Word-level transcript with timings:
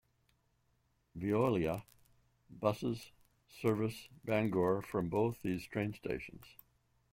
Veolia 1.15 1.83
buses 2.49 3.11
service 3.47 4.07
Bangor 4.25 4.81
from 4.81 5.09
both 5.09 5.43
these 5.43 5.67
train 5.67 5.93
stations. 5.93 6.45